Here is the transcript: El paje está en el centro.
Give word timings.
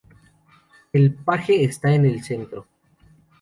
El 0.93 1.13
paje 1.13 1.63
está 1.63 1.93
en 1.93 2.07
el 2.07 2.23
centro. 2.23 2.65